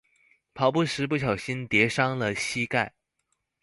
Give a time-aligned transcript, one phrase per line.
[0.55, 2.89] 跑步時不小心跌傷了膝蓋